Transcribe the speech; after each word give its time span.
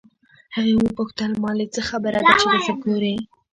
هغې 0.55 0.73
وپوښتل 0.77 1.31
مالې 1.43 1.65
څه 1.73 1.81
خبره 1.89 2.19
ده 2.27 2.33
چې 2.41 2.45
دسې 2.53 2.73
ګورې. 2.83 3.15